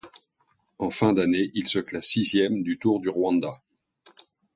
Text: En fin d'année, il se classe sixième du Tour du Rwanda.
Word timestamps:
En 0.79 0.89
fin 0.89 1.13
d'année, 1.13 1.51
il 1.53 1.67
se 1.67 1.77
classe 1.77 2.07
sixième 2.07 2.63
du 2.63 2.79
Tour 2.79 2.99
du 3.01 3.09
Rwanda. 3.09 3.61